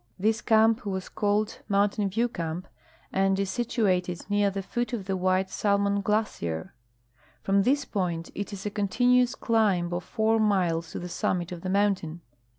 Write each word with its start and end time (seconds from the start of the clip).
This 0.17 0.41
camp 0.41 0.83
was 0.83 1.09
called 1.09 1.59
Mountain 1.69 2.09
VieAV 2.09 2.33
camp, 2.33 2.67
and 3.13 3.39
is 3.39 3.51
situated 3.51 4.25
near 4.31 4.49
the 4.49 4.63
foot 4.63 4.93
of 4.93 5.05
the 5.05 5.15
Mdiite 5.15 5.51
Salmon 5.51 6.01
glacier. 6.01 6.73
From 7.43 7.61
this 7.61 7.85
point 7.85 8.31
it 8.33 8.51
is 8.51 8.65
a 8.65 8.71
continuous 8.71 9.35
climb 9.35 9.93
of 9.93 10.03
four 10.03 10.39
miles 10.39 10.89
to 10.93 10.97
the 10.97 11.07
summit 11.07 11.51
of 11.51 11.61
the 11.61 11.69
mountain. 11.69 12.21